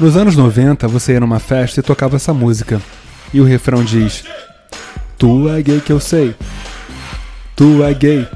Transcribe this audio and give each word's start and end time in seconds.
Nos 0.00 0.16
anos 0.16 0.36
90, 0.36 0.86
você 0.86 1.14
ia 1.14 1.20
numa 1.20 1.40
festa 1.40 1.80
e 1.80 1.82
tocava 1.82 2.16
essa 2.16 2.32
música. 2.32 2.80
E 3.34 3.40
o 3.40 3.44
refrão 3.44 3.82
diz: 3.82 4.24
Tu 5.18 5.48
é 5.48 5.60
gay 5.60 5.80
que 5.80 5.92
eu 5.92 5.98
sei. 5.98 6.36
Tu 7.56 7.82
é 7.82 7.92
gay. 7.92 8.28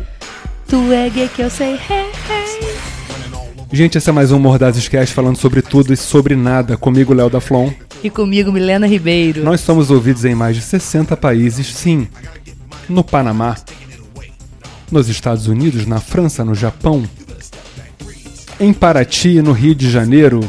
Tu 0.67 0.93
é 0.93 1.09
gay 1.09 1.29
que 1.29 1.43
eu 1.43 1.51
sei. 1.51 1.75
Hey, 1.75 2.11
hey. 2.29 2.53
Gente, 3.73 3.97
esse 3.97 4.11
é 4.11 4.13
mais 4.13 4.33
um 4.33 4.39
Mordazes 4.39 4.87
Cast 4.89 5.15
falando 5.15 5.37
sobre 5.37 5.63
tudo 5.63 5.95
e 5.95 5.97
sobre 5.97 6.35
nada. 6.35 6.77
Comigo, 6.77 7.15
Léo 7.15 7.31
da 7.31 7.41
Flon. 7.41 7.73
E 8.03 8.11
comigo, 8.11 8.53
Milena 8.53 8.87
Ribeiro. 8.87 9.45
Nós 9.45 9.61
somos 9.61 9.91
ouvidos 9.91 10.25
em 10.25 10.35
mais 10.35 10.57
de 10.57 10.63
60 10.63 11.17
países, 11.17 11.69
sim. 11.69 12.09
No 12.89 13.05
Panamá, 13.05 13.57
nos 14.91 15.09
Estados 15.09 15.47
Unidos, 15.47 15.87
na 15.87 16.01
França, 16.01 16.45
no 16.45 16.55
Japão, 16.55 17.03
em 18.61 18.73
Paraty, 18.73 19.41
no 19.41 19.53
Rio 19.53 19.75
de 19.75 19.91
Janeiro, 19.91 20.41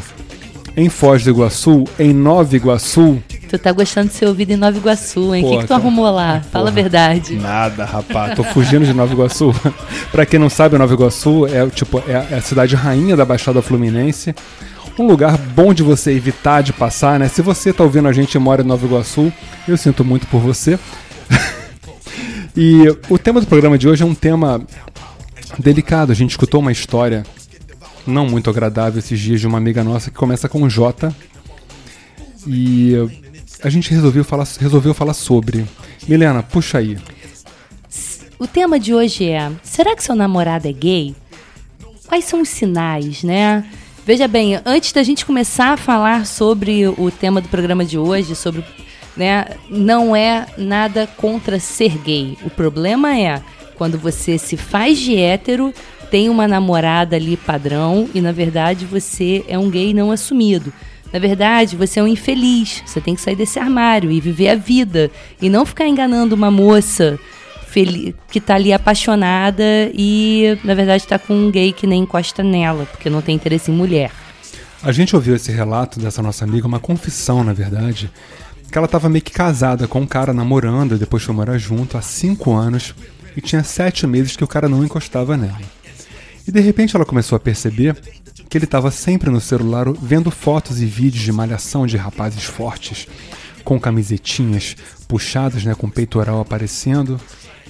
em 0.76 0.88
Foz 0.88 1.22
do 1.22 1.30
Iguaçu, 1.30 1.84
em 1.98 2.12
Nova 2.12 2.54
Iguaçu. 2.56 3.22
Tu 3.48 3.58
tá 3.58 3.70
gostando 3.70 4.08
de 4.08 4.14
ser 4.14 4.26
ouvido 4.26 4.50
em 4.50 4.56
Nova 4.56 4.76
Iguaçu, 4.76 5.34
hein? 5.34 5.44
O 5.44 5.50
que, 5.50 5.56
que 5.58 5.62
tu 5.64 5.68
Porra, 5.68 5.80
arrumou 5.80 6.10
lá? 6.10 6.42
Fala 6.50 6.70
a 6.70 6.72
verdade. 6.72 7.36
Nada, 7.36 7.84
rapaz. 7.84 8.34
Tô 8.34 8.42
fugindo 8.42 8.84
de 8.84 8.92
Nova 8.92 9.12
Iguaçu. 9.12 9.54
pra 10.10 10.26
quem 10.26 10.40
não 10.40 10.50
sabe, 10.50 10.76
Nova 10.76 10.92
Iguaçu 10.92 11.46
é 11.46 11.68
tipo 11.68 12.02
é 12.08 12.26
é 12.30 12.36
a 12.36 12.40
cidade 12.40 12.74
rainha 12.74 13.16
da 13.16 13.24
Baixada 13.24 13.62
Fluminense. 13.62 14.34
Um 14.98 15.06
lugar 15.06 15.36
bom 15.36 15.72
de 15.74 15.82
você 15.82 16.12
evitar 16.12 16.62
de 16.62 16.72
passar, 16.72 17.18
né? 17.18 17.28
Se 17.28 17.42
você 17.42 17.72
tá 17.72 17.82
ouvindo 17.84 18.08
a 18.08 18.12
gente 18.12 18.34
e 18.34 18.38
mora 18.38 18.62
em 18.62 18.66
Nova 18.66 18.84
Iguaçu, 18.84 19.32
eu 19.66 19.76
sinto 19.76 20.04
muito 20.04 20.26
por 20.26 20.40
você. 20.40 20.78
e 22.56 22.84
o 23.08 23.18
tema 23.18 23.40
do 23.40 23.46
programa 23.46 23.78
de 23.78 23.88
hoje 23.88 24.02
é 24.02 24.06
um 24.06 24.14
tema 24.14 24.60
delicado. 25.58 26.10
A 26.10 26.14
gente 26.14 26.30
escutou 26.30 26.60
uma 26.60 26.72
história 26.72 27.24
não 28.06 28.26
muito 28.26 28.50
agradável 28.50 28.98
esses 28.98 29.18
dias 29.18 29.40
de 29.40 29.46
uma 29.46 29.58
amiga 29.58 29.82
nossa 29.82 30.10
que 30.10 30.16
começa 30.16 30.48
com 30.48 30.68
J. 30.68 31.14
E 32.46 32.94
a 33.62 33.70
gente 33.70 33.90
resolveu 33.90 34.24
falar, 34.24 34.46
resolveu 34.58 34.94
falar 34.94 35.14
sobre. 35.14 35.64
Milena, 36.06 36.42
puxa 36.42 36.78
aí. 36.78 36.98
O 38.38 38.46
tema 38.46 38.78
de 38.78 38.94
hoje 38.94 39.28
é: 39.28 39.50
será 39.62 39.96
que 39.96 40.04
seu 40.04 40.14
namorado 40.14 40.68
é 40.68 40.72
gay? 40.72 41.14
Quais 42.06 42.24
são 42.24 42.42
os 42.42 42.48
sinais, 42.48 43.22
né? 43.22 43.64
Veja 44.06 44.28
bem, 44.28 44.60
antes 44.66 44.92
da 44.92 45.02
gente 45.02 45.24
começar 45.24 45.72
a 45.72 45.76
falar 45.78 46.26
sobre 46.26 46.86
o 46.86 47.10
tema 47.10 47.40
do 47.40 47.48
programa 47.48 47.86
de 47.86 47.96
hoje, 47.96 48.36
sobre, 48.36 48.62
né, 49.16 49.46
não 49.70 50.14
é 50.14 50.46
nada 50.58 51.06
contra 51.16 51.58
ser 51.58 51.96
gay. 51.98 52.36
O 52.44 52.50
problema 52.50 53.18
é 53.18 53.40
quando 53.76 53.98
você 53.98 54.36
se 54.36 54.58
faz 54.58 54.98
de 54.98 55.16
hétero, 55.16 55.72
tem 56.14 56.28
uma 56.28 56.46
namorada 56.46 57.16
ali 57.16 57.36
padrão 57.36 58.08
e 58.14 58.20
na 58.20 58.30
verdade 58.30 58.86
você 58.86 59.44
é 59.48 59.58
um 59.58 59.68
gay 59.68 59.92
não 59.92 60.12
assumido. 60.12 60.72
Na 61.12 61.18
verdade, 61.18 61.74
você 61.74 61.98
é 61.98 62.04
um 62.04 62.06
infeliz. 62.06 62.84
Você 62.86 63.00
tem 63.00 63.16
que 63.16 63.20
sair 63.20 63.34
desse 63.34 63.58
armário 63.58 64.12
e 64.12 64.20
viver 64.20 64.48
a 64.50 64.54
vida 64.54 65.10
e 65.42 65.48
não 65.48 65.66
ficar 65.66 65.88
enganando 65.88 66.36
uma 66.36 66.52
moça 66.52 67.18
que 68.30 68.40
tá 68.40 68.54
ali 68.54 68.72
apaixonada 68.72 69.64
e, 69.92 70.56
na 70.62 70.72
verdade, 70.72 71.04
tá 71.04 71.18
com 71.18 71.34
um 71.34 71.50
gay 71.50 71.72
que 71.72 71.84
nem 71.84 72.02
encosta 72.02 72.44
nela, 72.44 72.86
porque 72.86 73.10
não 73.10 73.20
tem 73.20 73.34
interesse 73.34 73.72
em 73.72 73.74
mulher. 73.74 74.12
A 74.84 74.92
gente 74.92 75.16
ouviu 75.16 75.34
esse 75.34 75.50
relato 75.50 75.98
dessa 75.98 76.22
nossa 76.22 76.44
amiga, 76.44 76.68
uma 76.68 76.78
confissão, 76.78 77.42
na 77.42 77.52
verdade, 77.52 78.08
que 78.70 78.78
ela 78.78 78.84
estava 78.84 79.08
meio 79.08 79.24
que 79.24 79.32
casada 79.32 79.88
com 79.88 80.02
um 80.02 80.06
cara 80.06 80.32
namorando, 80.32 80.96
depois 80.96 81.24
foi 81.24 81.34
morar 81.34 81.58
junto 81.58 81.98
há 81.98 82.02
cinco 82.02 82.52
anos 82.52 82.94
e 83.36 83.40
tinha 83.40 83.64
sete 83.64 84.06
meses 84.06 84.36
que 84.36 84.44
o 84.44 84.48
cara 84.48 84.68
não 84.68 84.84
encostava 84.84 85.36
nela. 85.36 85.83
De 86.54 86.60
repente 86.60 86.94
ela 86.94 87.04
começou 87.04 87.34
a 87.34 87.40
perceber 87.40 87.96
que 88.48 88.56
ele 88.56 88.64
estava 88.64 88.88
sempre 88.92 89.28
no 89.28 89.40
celular 89.40 89.92
vendo 90.00 90.30
fotos 90.30 90.80
e 90.80 90.86
vídeos 90.86 91.24
de 91.24 91.32
malhação 91.32 91.84
de 91.84 91.96
rapazes 91.96 92.44
fortes, 92.44 93.08
com 93.64 93.80
camisetinhas 93.80 94.76
puxadas, 95.08 95.64
né, 95.64 95.74
com 95.74 95.90
peitoral 95.90 96.40
aparecendo. 96.40 97.20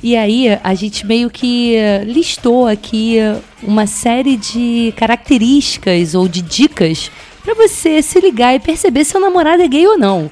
E 0.02 0.14
aí, 0.14 0.48
a 0.62 0.74
gente 0.74 1.06
meio 1.06 1.30
que 1.30 1.76
eh, 1.76 2.04
listou 2.04 2.66
aqui 2.66 3.16
uma 3.62 3.86
série 3.86 4.36
de 4.36 4.92
características 4.98 6.14
ou 6.14 6.28
de 6.28 6.42
dicas 6.42 7.10
para 7.42 7.54
você 7.54 8.02
se 8.02 8.20
ligar 8.20 8.54
e 8.54 8.60
perceber 8.60 9.06
se 9.06 9.12
seu 9.12 9.20
namorado 9.20 9.62
é 9.62 9.68
gay 9.68 9.86
ou 9.86 9.96
não. 9.96 10.30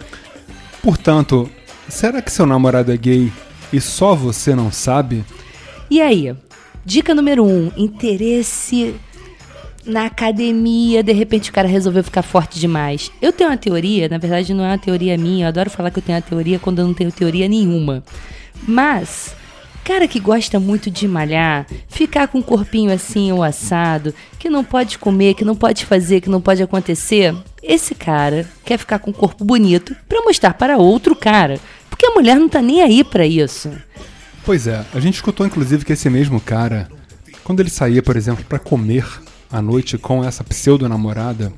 Portanto, 0.83 1.49
será 1.89 2.21
que 2.21 2.31
seu 2.31 2.45
namorado 2.45 2.93
é 2.93 2.97
gay 2.99 3.33
e 3.73 3.81
só 3.81 4.15
você 4.15 4.55
não 4.55 4.71
sabe? 4.71 5.25
E 5.91 6.03
aí? 6.03 6.35
Dica 6.85 7.15
número 7.15 7.45
um: 7.45 7.71
interesse 7.77 8.95
na 9.87 10.07
academia. 10.07 11.03
De 11.03 11.13
repente 11.13 11.51
o 11.51 11.53
cara 11.53 11.69
resolveu 11.69 12.03
ficar 12.03 12.23
forte 12.23 12.59
demais. 12.59 13.11
Eu 13.21 13.33
tenho 13.33 13.51
uma 13.51 13.57
teoria, 13.57 14.09
na 14.09 14.19
verdade 14.19 14.55
não 14.55 14.65
é 14.65 14.69
uma 14.69 14.79
teoria 14.79 15.17
minha. 15.17 15.45
Eu 15.45 15.49
adoro 15.49 15.71
falar 15.71 15.91
que 15.91 15.99
eu 15.99 16.03
tenho 16.03 16.17
uma 16.17 16.23
teoria 16.23 16.59
quando 16.59 16.81
eu 16.81 16.87
não 16.87 16.95
tenho 16.95 17.13
teoria 17.13 17.49
nenhuma. 17.49 18.03
Mas. 18.67 19.35
Cara 19.85 20.07
que 20.07 20.21
gosta 20.21 20.61
muito 20.61 20.89
de 20.89 21.09
malhar, 21.09 21.67
ficar 21.89 22.29
com 22.29 22.39
um 22.39 22.43
corpinho 22.43 22.93
assim 22.93 23.33
ou 23.33 23.43
assado, 23.43 24.15
que 24.39 24.49
não 24.49 24.63
pode 24.63 24.97
comer, 24.97 25.35
que 25.35 25.45
não 25.45 25.57
pode 25.57 25.85
fazer, 25.85 26.21
que 26.21 26.31
não 26.31 26.41
pode 26.41 26.63
acontecer, 26.63 27.35
esse 27.61 27.93
cara 27.93 28.49
quer 28.65 28.79
ficar 28.79 29.01
com 29.01 29.11
um 29.11 29.13
corpo 29.13 29.45
bonito 29.45 29.97
pra 30.09 30.23
mostrar 30.23 30.55
para 30.55 30.79
outro 30.79 31.17
cara. 31.17 31.59
Porque 31.91 32.07
a 32.07 32.11
mulher 32.13 32.37
não 32.37 32.49
tá 32.49 32.63
nem 32.63 32.81
aí 32.81 33.03
pra 33.03 33.27
isso. 33.27 33.73
Pois 34.45 34.67
é, 34.67 34.85
a 34.93 35.01
gente 35.01 35.15
escutou 35.15 35.47
inclusive 35.47 35.85
que 35.85 35.93
esse 35.93 36.09
mesmo 36.11 36.41
cara, 36.41 36.89
quando 37.45 37.61
ele 37.61 37.71
saía, 37.71 38.03
por 38.03 38.17
exemplo, 38.17 38.45
pra 38.49 38.59
comer 38.59 39.07
à 39.51 39.63
noite 39.63 39.97
com 39.99 40.25
essa 40.25 40.43
pseudo-namorada, 40.43 41.53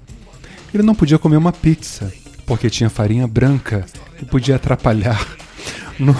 ele 0.73 0.83
não 0.83 0.95
podia 0.95 1.19
comer 1.19 1.37
uma 1.37 1.53
pizza, 1.53 2.13
porque 2.47 2.69
tinha 2.69 2.91
farinha 2.91 3.27
branca 3.27 3.87
e 4.21 4.25
podia 4.25 4.57
atrapalhar. 4.57 5.27
No, 5.99 6.13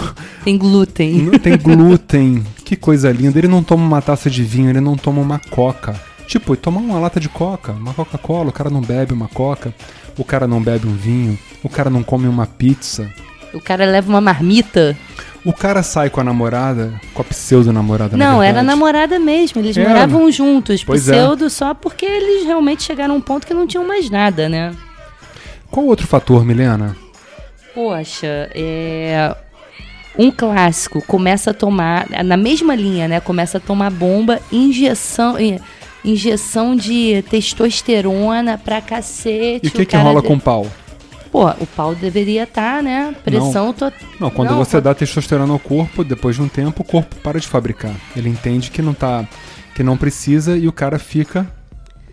Tem 0.45 0.57
glúten. 0.57 1.17
no- 1.21 1.37
tem 1.37 1.57
glúten, 1.57 2.45
que 2.63 2.77
coisa 2.77 3.11
linda. 3.11 3.37
Ele 3.37 3.49
não 3.49 3.61
toma 3.61 3.83
uma 3.83 4.01
taça 4.01 4.29
de 4.29 4.41
vinho, 4.41 4.69
ele 4.69 4.79
não 4.79 4.95
toma 4.95 5.21
uma 5.21 5.37
coca. 5.37 5.99
Tipo, 6.25 6.55
tomar 6.55 6.79
uma 6.79 6.97
lata 6.97 7.19
de 7.19 7.27
coca, 7.27 7.73
uma 7.73 7.93
Coca-Cola, 7.93 8.49
o 8.49 8.53
cara 8.53 8.69
não 8.69 8.79
bebe 8.79 9.13
uma 9.13 9.27
coca, 9.27 9.75
o 10.17 10.23
cara 10.23 10.47
não 10.47 10.61
bebe 10.63 10.87
um 10.87 10.95
vinho, 10.95 11.37
o 11.61 11.67
cara 11.67 11.89
não 11.89 12.01
come 12.03 12.25
uma 12.25 12.47
pizza. 12.47 13.11
O 13.55 13.61
cara 13.61 13.85
leva 13.85 14.09
uma 14.09 14.21
marmita. 14.21 14.95
O 15.43 15.53
cara 15.53 15.81
sai 15.83 16.09
com 16.09 16.19
a 16.19 16.23
namorada, 16.23 16.93
com 17.13 17.21
a 17.21 17.25
pseudo-namorada, 17.25 18.17
na 18.17 18.25
Não, 18.25 18.33
era 18.43 18.53
verdade. 18.55 18.67
namorada 18.67 19.19
mesmo. 19.19 19.61
Eles 19.61 19.77
Era. 19.77 19.87
moravam 19.89 20.31
juntos. 20.31 20.83
Pois 20.83 21.07
é. 21.07 21.13
pseudo 21.13 21.49
só 21.49 21.73
porque 21.73 22.05
eles 22.05 22.45
realmente 22.45 22.81
chegaram 22.83 23.13
a 23.13 23.17
um 23.17 23.21
ponto 23.21 23.45
que 23.45 23.53
não 23.53 23.67
tinham 23.67 23.87
mais 23.87 24.09
nada, 24.09 24.49
né? 24.49 24.73
Qual 25.69 25.85
outro 25.85 26.07
fator, 26.07 26.43
Milena? 26.43 26.95
Poxa, 27.73 28.49
é. 28.55 29.35
Um 30.17 30.31
clássico 30.31 31.01
começa 31.05 31.51
a 31.51 31.53
tomar, 31.53 32.07
na 32.23 32.37
mesma 32.37 32.73
linha, 32.73 33.07
né? 33.07 33.19
Começa 33.19 33.57
a 33.57 33.61
tomar 33.61 33.91
bomba, 33.91 34.39
injeção, 34.49 35.37
eh, 35.37 35.59
injeção 36.05 36.73
de 36.75 37.21
testosterona 37.29 38.57
pra 38.57 38.79
cacete. 38.81 39.65
E 39.65 39.67
o 39.67 39.71
que, 39.71 39.85
que 39.85 39.97
rola 39.97 40.21
de- 40.21 40.27
com 40.27 40.35
o 40.35 40.39
pau? 40.39 40.65
Pô, 41.35 41.49
o 41.49 41.67
pau 41.67 41.93
deveria 41.93 42.43
estar, 42.43 42.81
né? 42.81 43.13
Pressão 43.21 43.73
total. 43.73 43.99
Não, 44.21 44.29
quando 44.29 44.51
Não, 44.51 44.57
você 44.57 44.77
quando- 44.77 44.83
dá 44.85 44.93
testosterona 44.95 45.51
ao 45.51 45.59
corpo, 45.59 46.01
depois 46.01 46.37
de 46.37 46.41
um 46.41 46.47
tempo, 46.47 46.81
o 46.81 46.85
corpo 46.85 47.13
para 47.17 47.41
de 47.41 47.45
fabricar. 47.45 47.91
Ele 48.15 48.29
entende 48.29 48.71
que 48.71 48.81
não 48.81 48.93
tá, 48.93 49.27
que 49.75 49.83
não 49.83 49.97
precisa 49.97 50.55
e 50.57 50.65
o 50.65 50.71
cara 50.71 50.97
fica 50.97 51.45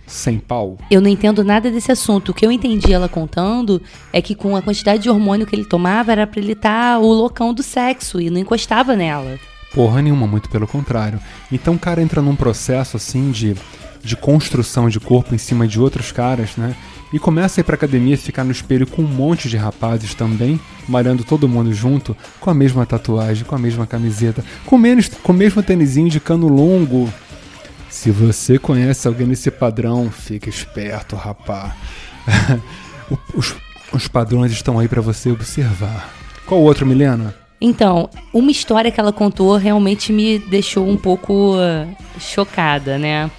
sem 0.08 0.40
pau. 0.40 0.76
Eu 0.90 1.00
não 1.00 1.08
entendo 1.08 1.44
nada 1.44 1.70
desse 1.70 1.92
assunto. 1.92 2.30
O 2.30 2.34
que 2.34 2.44
eu 2.44 2.50
entendi 2.50 2.92
ela 2.92 3.08
contando 3.08 3.80
é 4.12 4.20
que 4.20 4.34
com 4.34 4.56
a 4.56 4.60
quantidade 4.62 5.04
de 5.04 5.08
hormônio 5.08 5.46
que 5.46 5.54
ele 5.54 5.64
tomava 5.66 6.10
era 6.10 6.26
pra 6.26 6.40
ele 6.40 6.54
estar 6.54 6.98
o 6.98 7.06
loucão 7.12 7.54
do 7.54 7.62
sexo 7.62 8.20
e 8.20 8.28
não 8.28 8.40
encostava 8.40 8.96
nela. 8.96 9.38
Porra 9.72 10.02
nenhuma, 10.02 10.26
muito 10.26 10.50
pelo 10.50 10.66
contrário. 10.66 11.20
Então 11.52 11.74
o 11.74 11.78
cara 11.78 12.02
entra 12.02 12.20
num 12.20 12.34
processo 12.34 12.96
assim 12.96 13.30
de, 13.30 13.54
de 14.02 14.16
construção 14.16 14.88
de 14.88 14.98
corpo 14.98 15.32
em 15.32 15.38
cima 15.38 15.64
de 15.68 15.80
outros 15.80 16.10
caras, 16.10 16.56
né? 16.56 16.74
E 17.12 17.18
começa 17.18 17.60
a 17.60 17.62
ir 17.62 17.64
pra 17.64 17.74
academia 17.74 18.14
e 18.14 18.16
ficar 18.16 18.42
no 18.44 18.52
espelho 18.52 18.86
com 18.86 19.02
um 19.02 19.06
monte 19.06 19.48
de 19.48 19.56
rapazes 19.56 20.14
também, 20.14 20.58
malhando 20.88 21.22
todo 21.24 21.48
mundo 21.48 21.72
junto, 21.74 22.16
com 22.40 22.48
a 22.48 22.54
mesma 22.54 22.86
tatuagem, 22.86 23.44
com 23.44 23.54
a 23.54 23.58
mesma 23.58 23.86
camiseta, 23.86 24.42
com, 24.64 24.78
menos, 24.78 25.08
com 25.08 25.32
o 25.32 25.34
mesmo 25.36 25.62
tênisinho 25.62 26.08
de 26.08 26.18
cano 26.20 26.48
longo. 26.48 27.12
Se 27.90 28.10
você 28.10 28.58
conhece 28.58 29.06
alguém 29.06 29.26
nesse 29.26 29.50
padrão, 29.50 30.10
fica 30.10 30.48
esperto, 30.48 31.14
rapá. 31.16 31.76
O- 33.10 33.18
os, 33.38 33.54
os 33.92 34.08
padrões 34.08 34.52
estão 34.52 34.78
aí 34.78 34.88
pra 34.88 35.02
você 35.02 35.30
observar. 35.30 36.08
Qual 36.46 36.60
outro, 36.62 36.86
Milena? 36.86 37.34
Então, 37.60 38.08
uma 38.32 38.50
história 38.50 38.90
que 38.90 38.98
ela 38.98 39.12
contou 39.12 39.56
realmente 39.56 40.12
me 40.12 40.38
deixou 40.38 40.88
um 40.88 40.96
pouco 40.96 41.54
ah, 41.58 41.86
chocada, 42.18 42.96
né? 42.96 43.30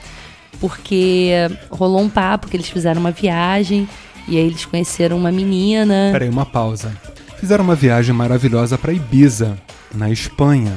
Porque 0.60 1.32
rolou 1.70 2.02
um 2.02 2.10
papo 2.10 2.48
que 2.48 2.56
eles 2.56 2.70
fizeram 2.70 3.00
uma 3.02 3.12
viagem 3.12 3.88
e 4.28 4.38
aí 4.38 4.46
eles 4.48 4.66
conheceram 4.66 5.18
uma 5.18 5.32
menina. 5.32 6.10
Peraí, 6.12 6.30
uma 6.30 6.46
pausa. 6.46 6.94
Fizeram 7.38 7.64
uma 7.64 7.76
viagem 7.76 8.16
maravilhosa 8.16 8.78
pra 8.78 8.94
Ibiza, 8.94 9.58
na 9.94 10.10
Espanha. 10.10 10.74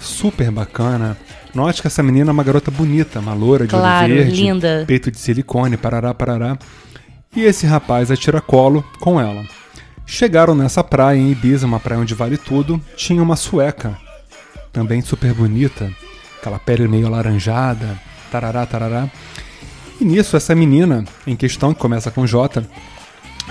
Super 0.00 0.50
bacana. 0.50 1.16
Note 1.54 1.80
que 1.80 1.86
essa 1.88 2.02
menina 2.02 2.30
é 2.30 2.32
uma 2.32 2.44
garota 2.44 2.70
bonita, 2.70 3.18
uma 3.18 3.34
loura 3.34 3.64
de 3.64 3.70
Claro, 3.70 4.04
olho 4.12 4.22
verde, 4.22 4.42
linda. 4.42 4.84
peito 4.86 5.10
de 5.10 5.18
silicone, 5.18 5.76
parará, 5.76 6.12
parará. 6.14 6.56
E 7.34 7.42
esse 7.42 7.66
rapaz 7.66 8.10
a 8.10 8.16
tiracolo 8.16 8.84
com 9.00 9.20
ela. 9.20 9.42
Chegaram 10.06 10.54
nessa 10.54 10.84
praia 10.84 11.18
em 11.18 11.32
Ibiza, 11.32 11.66
uma 11.66 11.80
praia 11.80 12.00
onde 12.00 12.14
vale 12.14 12.36
tudo, 12.36 12.80
tinha 12.96 13.20
uma 13.22 13.34
sueca, 13.34 13.98
também 14.72 15.00
super 15.02 15.34
bonita, 15.34 15.90
aquela 16.40 16.58
pele 16.60 16.86
meio 16.86 17.06
alaranjada, 17.08 17.98
tarará, 18.30 18.66
tarará. 18.66 19.10
E 20.00 20.04
nisso, 20.04 20.36
essa 20.36 20.54
menina 20.54 21.04
em 21.26 21.36
questão, 21.36 21.72
que 21.72 21.80
começa 21.80 22.10
com 22.10 22.26
J, 22.26 22.62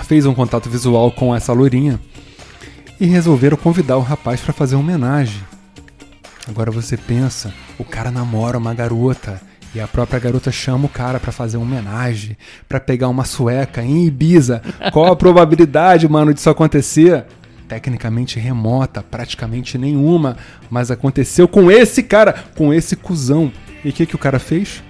fez 0.04 0.26
um 0.26 0.34
contato 0.34 0.70
visual 0.70 1.10
com 1.10 1.34
essa 1.34 1.52
loirinha 1.52 2.00
e 3.00 3.06
resolveram 3.06 3.56
convidar 3.56 3.96
o 3.96 4.02
rapaz 4.02 4.40
para 4.40 4.52
fazer 4.52 4.76
uma 4.76 4.84
homenagem. 4.84 5.40
Agora 6.48 6.70
você 6.70 6.96
pensa, 6.96 7.52
o 7.78 7.84
cara 7.84 8.10
namora 8.10 8.56
uma 8.56 8.72
garota 8.72 9.40
e 9.74 9.80
a 9.80 9.88
própria 9.88 10.20
garota 10.20 10.52
chama 10.52 10.86
o 10.86 10.88
cara 10.88 11.18
para 11.18 11.32
fazer 11.32 11.56
uma 11.56 11.66
homenagem, 11.66 12.36
para 12.68 12.78
pegar 12.78 13.08
uma 13.08 13.24
sueca 13.24 13.82
em 13.82 14.06
Ibiza. 14.06 14.62
Qual 14.92 15.12
a 15.12 15.16
probabilidade, 15.16 16.08
mano, 16.08 16.32
disso 16.32 16.48
acontecer? 16.48 17.24
Tecnicamente 17.68 18.38
remota, 18.38 19.02
praticamente 19.02 19.76
nenhuma, 19.76 20.36
mas 20.70 20.90
aconteceu 20.90 21.48
com 21.48 21.70
esse 21.70 22.02
cara, 22.02 22.32
com 22.56 22.72
esse 22.72 22.94
cuzão. 22.94 23.52
E 23.86 23.90
o 23.90 23.92
que, 23.92 24.04
que 24.04 24.16
o 24.16 24.18
cara 24.18 24.40
fez? 24.40 24.82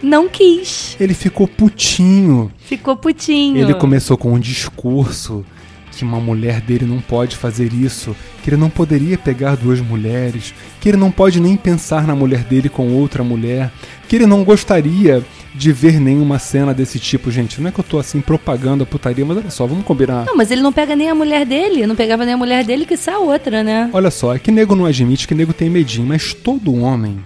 Não 0.00 0.28
quis. 0.28 0.96
Ele 1.00 1.12
ficou 1.12 1.48
putinho. 1.48 2.52
Ficou 2.56 2.96
putinho. 2.96 3.58
Ele 3.58 3.74
começou 3.74 4.16
com 4.16 4.32
um 4.32 4.38
discurso 4.38 5.44
que 5.90 6.04
uma 6.04 6.20
mulher 6.20 6.60
dele 6.60 6.86
não 6.86 7.00
pode 7.00 7.34
fazer 7.34 7.72
isso, 7.72 8.14
que 8.40 8.48
ele 8.48 8.56
não 8.56 8.70
poderia 8.70 9.18
pegar 9.18 9.56
duas 9.56 9.80
mulheres, 9.80 10.54
que 10.80 10.88
ele 10.88 10.96
não 10.96 11.10
pode 11.10 11.40
nem 11.40 11.56
pensar 11.56 12.06
na 12.06 12.14
mulher 12.14 12.44
dele 12.44 12.68
com 12.68 12.92
outra 12.92 13.24
mulher, 13.24 13.72
que 14.08 14.14
ele 14.14 14.26
não 14.26 14.44
gostaria 14.44 15.20
de 15.52 15.72
ver 15.72 15.98
nenhuma 15.98 16.38
cena 16.38 16.72
desse 16.72 17.00
tipo, 17.00 17.28
gente. 17.28 17.60
Não 17.60 17.70
é 17.70 17.72
que 17.72 17.80
eu 17.80 17.84
tô 17.84 17.98
assim 17.98 18.20
propagando 18.20 18.84
a 18.84 18.86
putaria, 18.86 19.24
mas 19.26 19.36
olha 19.36 19.50
só, 19.50 19.66
vamos 19.66 19.84
combinar. 19.84 20.26
Não, 20.26 20.36
mas 20.36 20.52
ele 20.52 20.62
não 20.62 20.72
pega 20.72 20.94
nem 20.94 21.10
a 21.10 21.14
mulher 21.14 21.44
dele, 21.44 21.88
não 21.88 21.96
pegava 21.96 22.24
nem 22.24 22.34
a 22.34 22.38
mulher 22.38 22.64
dele, 22.64 22.86
que 22.86 22.94
a 23.10 23.18
outra, 23.18 23.64
né? 23.64 23.90
Olha 23.92 24.12
só, 24.12 24.32
é 24.32 24.38
que 24.38 24.52
nego 24.52 24.76
não 24.76 24.86
admite 24.86 25.26
que 25.26 25.34
nego 25.34 25.52
tem 25.52 25.68
medinho, 25.68 26.06
mas 26.06 26.32
todo 26.32 26.72
homem 26.72 27.18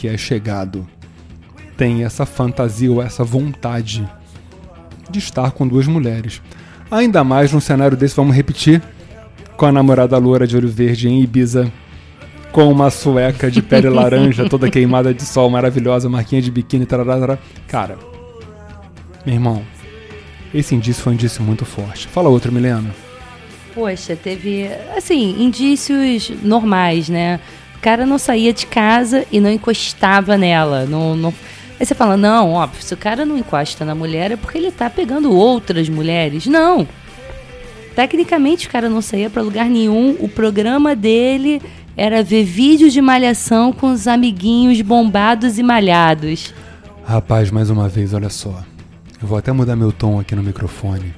que 0.00 0.08
é 0.08 0.16
chegado 0.16 0.88
tem 1.76 2.04
essa 2.04 2.24
fantasia 2.24 2.90
ou 2.90 3.02
essa 3.02 3.22
vontade 3.22 4.08
de 5.10 5.18
estar 5.18 5.50
com 5.50 5.68
duas 5.68 5.86
mulheres. 5.86 6.40
Ainda 6.90 7.22
mais 7.22 7.52
num 7.52 7.60
cenário 7.60 7.98
desse, 7.98 8.16
vamos 8.16 8.34
repetir, 8.34 8.82
com 9.58 9.66
a 9.66 9.72
namorada 9.72 10.16
loura 10.16 10.46
de 10.46 10.56
olho 10.56 10.68
verde 10.68 11.06
em 11.06 11.22
Ibiza, 11.22 11.70
com 12.50 12.72
uma 12.72 12.88
sueca 12.88 13.50
de 13.50 13.60
pele 13.60 13.88
laranja, 13.90 14.48
toda 14.48 14.70
queimada 14.70 15.12
de 15.12 15.22
sol, 15.22 15.50
maravilhosa, 15.50 16.08
marquinha 16.08 16.40
de 16.40 16.50
biquíni, 16.50 16.86
tarará, 16.86 17.38
Cara, 17.68 17.98
meu 19.26 19.34
irmão, 19.34 19.62
esse 20.54 20.74
indício 20.74 21.02
foi 21.02 21.12
um 21.12 21.14
indício 21.14 21.42
muito 21.42 21.66
forte. 21.66 22.08
Fala 22.08 22.30
outro, 22.30 22.50
Milena. 22.50 22.90
Poxa, 23.74 24.16
teve, 24.16 24.66
assim, 24.96 25.42
indícios 25.42 26.32
normais, 26.42 27.10
né? 27.10 27.38
Cara 27.80 28.04
não 28.04 28.18
saía 28.18 28.52
de 28.52 28.66
casa 28.66 29.24
e 29.32 29.40
não 29.40 29.50
encostava 29.50 30.36
nela, 30.36 30.84
não, 30.84 31.16
não 31.16 31.34
Aí 31.80 31.86
você 31.86 31.94
fala, 31.94 32.14
não, 32.14 32.52
óbvio, 32.52 32.82
se 32.82 32.92
o 32.92 32.96
cara 32.96 33.24
não 33.24 33.38
encosta 33.38 33.86
na 33.86 33.94
mulher 33.94 34.30
é 34.30 34.36
porque 34.36 34.58
ele 34.58 34.70
tá 34.70 34.90
pegando 34.90 35.34
outras 35.34 35.88
mulheres. 35.88 36.44
Não. 36.44 36.86
Tecnicamente 37.96 38.66
o 38.66 38.70
cara 38.70 38.90
não 38.90 39.00
saía 39.00 39.30
para 39.30 39.40
lugar 39.40 39.64
nenhum. 39.64 40.14
O 40.20 40.28
programa 40.28 40.94
dele 40.94 41.62
era 41.96 42.22
ver 42.22 42.44
vídeos 42.44 42.92
de 42.92 43.00
malhação 43.00 43.72
com 43.72 43.90
os 43.90 44.06
amiguinhos 44.06 44.82
bombados 44.82 45.58
e 45.58 45.62
malhados. 45.62 46.52
Rapaz, 47.02 47.50
mais 47.50 47.70
uma 47.70 47.88
vez, 47.88 48.12
olha 48.12 48.28
só. 48.28 48.62
Eu 49.20 49.26
vou 49.26 49.38
até 49.38 49.50
mudar 49.50 49.74
meu 49.74 49.90
tom 49.90 50.20
aqui 50.20 50.36
no 50.36 50.42
microfone. 50.42 51.14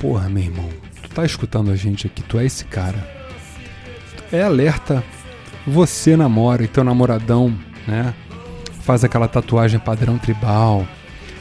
Porra, 0.00 0.28
meu 0.28 0.42
irmão, 0.42 0.68
tu 1.00 1.10
tá 1.10 1.24
escutando 1.24 1.70
a 1.70 1.76
gente 1.76 2.08
aqui, 2.08 2.22
tu 2.22 2.40
é 2.40 2.44
esse 2.44 2.64
cara. 2.64 3.08
É 4.32 4.42
alerta. 4.42 5.04
Você 5.66 6.16
namora 6.16 6.64
e 6.64 6.68
teu 6.68 6.82
namoradão, 6.82 7.54
né? 7.86 8.14
faz 8.90 9.04
aquela 9.04 9.28
tatuagem 9.28 9.78
padrão 9.78 10.18
tribal, 10.18 10.84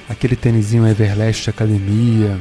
aquele 0.08 0.36
tênisinho 0.36 0.88
Everlast 0.88 1.50
academia, 1.50 2.38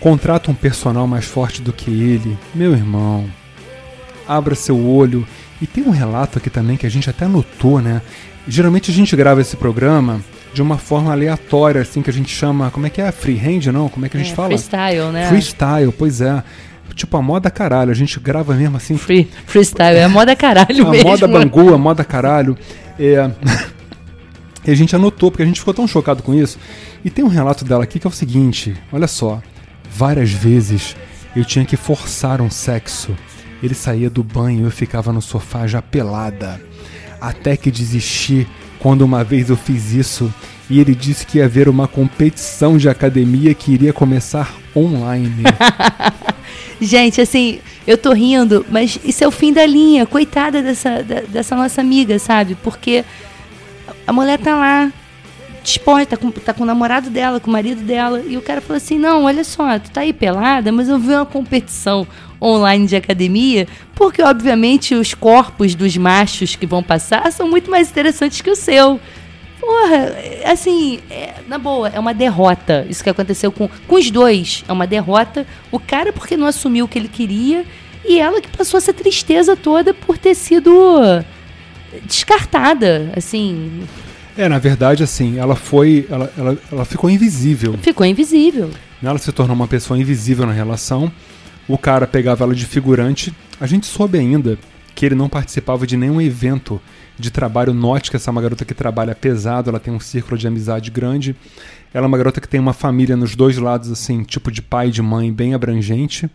contrata 0.00 0.50
um 0.50 0.54
personal 0.54 1.06
mais 1.06 1.26
forte 1.26 1.60
do 1.60 1.74
que 1.74 1.90
ele, 1.90 2.38
meu 2.54 2.72
irmão, 2.72 3.28
abra 4.26 4.54
seu 4.54 4.78
olho. 4.82 5.26
E 5.60 5.66
tem 5.66 5.84
um 5.84 5.90
relato 5.90 6.38
aqui 6.38 6.48
também 6.48 6.78
que 6.78 6.86
a 6.86 6.90
gente 6.90 7.10
até 7.10 7.26
notou, 7.26 7.82
né? 7.82 8.00
Geralmente 8.46 8.90
a 8.90 8.94
gente 8.94 9.14
grava 9.14 9.42
esse 9.42 9.56
programa 9.56 10.22
de 10.54 10.62
uma 10.62 10.78
forma 10.78 11.12
aleatória, 11.12 11.82
assim, 11.82 12.00
que 12.00 12.08
a 12.08 12.12
gente 12.12 12.34
chama. 12.34 12.70
Como 12.70 12.86
é 12.86 12.90
que 12.90 13.02
é? 13.02 13.12
Freehand, 13.12 13.70
não? 13.72 13.90
Como 13.90 14.06
é 14.06 14.08
que 14.08 14.16
a 14.16 14.20
gente 14.20 14.32
é, 14.32 14.34
fala? 14.34 14.48
Freestyle, 14.48 15.12
né? 15.12 15.28
Freestyle, 15.28 15.92
pois 15.92 16.20
é. 16.22 16.42
Tipo, 16.94 17.16
a 17.16 17.22
moda 17.22 17.50
caralho. 17.50 17.90
A 17.90 17.94
gente 17.94 18.18
grava 18.20 18.54
mesmo 18.54 18.76
assim. 18.76 18.96
Free, 18.96 19.28
freestyle, 19.46 19.96
é 19.96 20.04
a 20.04 20.08
moda 20.08 20.34
caralho 20.34 20.86
a 20.86 20.90
mesmo. 20.90 21.08
A 21.08 21.10
moda 21.12 21.28
bangu, 21.28 21.74
a 21.74 21.78
moda 21.78 22.04
caralho. 22.04 22.56
É. 22.98 23.30
E 24.66 24.70
a 24.70 24.74
gente 24.74 24.94
anotou, 24.94 25.30
porque 25.30 25.42
a 25.42 25.46
gente 25.46 25.60
ficou 25.60 25.72
tão 25.72 25.88
chocado 25.88 26.22
com 26.22 26.34
isso. 26.34 26.58
E 27.02 27.08
tem 27.08 27.24
um 27.24 27.28
relato 27.28 27.64
dela 27.64 27.84
aqui 27.84 27.98
que 27.98 28.06
é 28.06 28.10
o 28.10 28.12
seguinte: 28.12 28.76
olha 28.92 29.06
só. 29.06 29.40
Várias 29.90 30.30
vezes 30.30 30.94
eu 31.34 31.42
tinha 31.42 31.64
que 31.64 31.76
forçar 31.76 32.42
um 32.42 32.50
sexo. 32.50 33.16
Ele 33.62 33.74
saía 33.74 34.10
do 34.10 34.22
banho 34.22 34.60
e 34.60 34.64
eu 34.64 34.70
ficava 34.70 35.10
no 35.10 35.22
sofá 35.22 35.66
já 35.66 35.80
pelada. 35.80 36.60
Até 37.18 37.56
que 37.56 37.70
desisti 37.70 38.46
quando 38.78 39.02
uma 39.02 39.24
vez 39.24 39.48
eu 39.48 39.56
fiz 39.56 39.92
isso 39.92 40.32
e 40.70 40.78
ele 40.80 40.94
disse 40.94 41.26
que 41.26 41.38
ia 41.38 41.46
haver 41.46 41.68
uma 41.68 41.88
competição 41.88 42.76
de 42.76 42.88
academia 42.88 43.54
que 43.54 43.72
iria 43.72 43.92
começar 43.92 44.54
online. 44.76 45.42
Gente, 46.80 47.20
assim, 47.20 47.60
eu 47.86 47.98
tô 47.98 48.12
rindo, 48.12 48.64
mas 48.70 48.98
isso 49.04 49.24
é 49.24 49.26
o 49.26 49.32
fim 49.32 49.52
da 49.52 49.66
linha. 49.66 50.06
Coitada 50.06 50.62
dessa, 50.62 51.02
dessa 51.02 51.56
nossa 51.56 51.80
amiga, 51.80 52.18
sabe? 52.18 52.54
Porque 52.62 53.04
a 54.06 54.12
mulher 54.12 54.38
tá 54.38 54.54
lá, 54.54 54.92
disposta, 55.62 56.06
tá 56.06 56.16
com, 56.16 56.30
tá 56.30 56.54
com 56.54 56.62
o 56.62 56.66
namorado 56.66 57.10
dela, 57.10 57.40
com 57.40 57.50
o 57.50 57.52
marido 57.52 57.82
dela, 57.82 58.22
e 58.26 58.36
o 58.36 58.42
cara 58.42 58.60
fala 58.60 58.78
assim: 58.78 58.98
não, 58.98 59.24
olha 59.24 59.44
só, 59.44 59.78
tu 59.78 59.90
tá 59.90 60.02
aí 60.02 60.12
pelada, 60.12 60.72
mas 60.72 60.88
eu 60.88 60.98
vi 60.98 61.12
uma 61.12 61.26
competição 61.26 62.06
online 62.40 62.86
de 62.86 62.96
academia, 62.96 63.66
porque 63.94 64.22
obviamente 64.22 64.94
os 64.94 65.12
corpos 65.14 65.74
dos 65.74 65.96
machos 65.96 66.54
que 66.54 66.66
vão 66.66 66.82
passar 66.82 67.30
são 67.32 67.48
muito 67.48 67.70
mais 67.70 67.90
interessantes 67.90 68.40
que 68.40 68.50
o 68.50 68.56
seu. 68.56 69.00
Porra, 69.68 70.14
assim, 70.50 70.98
é, 71.10 71.34
na 71.46 71.58
boa, 71.58 71.88
é 71.90 72.00
uma 72.00 72.14
derrota. 72.14 72.86
Isso 72.88 73.04
que 73.04 73.10
aconteceu 73.10 73.52
com, 73.52 73.68
com 73.86 73.96
os 73.96 74.10
dois. 74.10 74.64
É 74.66 74.72
uma 74.72 74.86
derrota. 74.86 75.46
O 75.70 75.78
cara 75.78 76.10
porque 76.10 76.38
não 76.38 76.46
assumiu 76.46 76.86
o 76.86 76.88
que 76.88 76.98
ele 76.98 77.06
queria 77.06 77.66
e 78.02 78.18
ela 78.18 78.40
que 78.40 78.48
passou 78.48 78.78
essa 78.78 78.94
tristeza 78.94 79.54
toda 79.54 79.92
por 79.92 80.16
ter 80.16 80.34
sido 80.34 81.22
descartada, 82.06 83.12
assim. 83.14 83.82
É, 84.38 84.48
na 84.48 84.58
verdade, 84.58 85.02
assim, 85.02 85.38
ela 85.38 85.54
foi. 85.54 86.06
Ela, 86.08 86.32
ela, 86.38 86.58
ela 86.72 86.84
ficou 86.86 87.10
invisível. 87.10 87.74
Ficou 87.82 88.06
invisível. 88.06 88.70
Ela 89.02 89.18
se 89.18 89.30
tornou 89.32 89.54
uma 89.54 89.68
pessoa 89.68 90.00
invisível 90.00 90.46
na 90.46 90.52
relação. 90.52 91.12
O 91.68 91.76
cara 91.76 92.06
pegava 92.06 92.42
ela 92.42 92.54
de 92.54 92.64
figurante. 92.64 93.34
A 93.60 93.66
gente 93.66 93.84
soube 93.84 94.18
ainda 94.18 94.58
que 94.94 95.04
ele 95.04 95.14
não 95.14 95.28
participava 95.28 95.86
de 95.86 95.94
nenhum 95.94 96.22
evento 96.22 96.80
de 97.18 97.30
trabalho. 97.30 97.74
Note 97.74 98.10
que 98.10 98.16
essa 98.16 98.30
é 98.30 98.32
uma 98.32 98.42
garota 98.42 98.64
que 98.64 98.74
trabalha 98.74 99.14
pesado, 99.14 99.70
ela 99.70 99.80
tem 99.80 99.92
um 99.92 100.00
círculo 100.00 100.38
de 100.38 100.46
amizade 100.46 100.90
grande. 100.90 101.34
Ela 101.92 102.06
é 102.06 102.08
uma 102.08 102.18
garota 102.18 102.40
que 102.40 102.48
tem 102.48 102.60
uma 102.60 102.72
família 102.72 103.16
nos 103.16 103.34
dois 103.34 103.56
lados, 103.56 103.90
assim, 103.90 104.22
tipo 104.22 104.50
de 104.50 104.62
pai 104.62 104.88
e 104.88 104.92
de 104.92 105.02
mãe, 105.02 105.32
bem 105.32 105.54
abrangente. 105.54 106.30